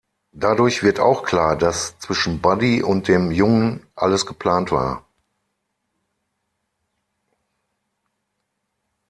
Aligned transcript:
Dadurch 0.33 0.81
wird 0.81 0.99
auch 0.99 1.21
klar, 1.21 1.55
dass 1.55 1.99
zwischen 1.99 2.41
Buddy 2.41 2.81
und 2.81 3.07
dem 3.07 3.29
Jungen 3.31 3.85
alles 3.93 4.25
geplant 4.25 4.71
war. 4.71 5.05